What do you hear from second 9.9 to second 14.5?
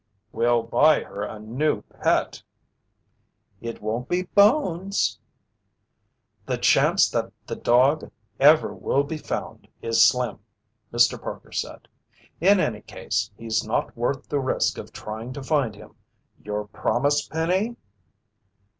slim," Mr. Parker said. "In any case, he's not worth the